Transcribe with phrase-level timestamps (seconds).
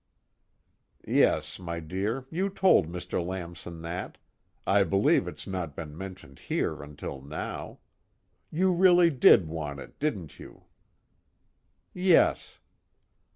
[1.07, 3.23] "Yes, my dear, you told Mr.
[3.23, 4.17] Lamson that
[4.65, 7.77] I believe it's not been mentioned here until now.
[8.49, 10.63] You really did want it, didn't you?"
[11.93, 12.57] "Yes."